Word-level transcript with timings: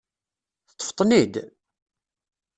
Teṭṭfeḍ-ten-id? 0.67 1.33